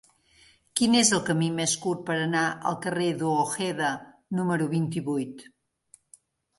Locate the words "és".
0.99-1.11